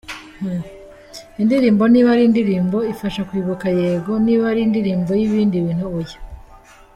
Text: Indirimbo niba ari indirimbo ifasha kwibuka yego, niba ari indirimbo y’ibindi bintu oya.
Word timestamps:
Indirimbo 1.41 1.83
niba 1.91 2.09
ari 2.15 2.23
indirimbo 2.25 2.77
ifasha 2.93 3.21
kwibuka 3.29 3.67
yego, 3.79 4.11
niba 4.25 4.43
ari 4.51 4.61
indirimbo 4.67 5.11
y’ibindi 5.19 5.57
bintu 5.65 5.85
oya. 5.97 6.17